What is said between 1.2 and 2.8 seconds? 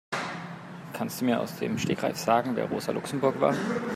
du mir aus dem Stegreif sagen, wer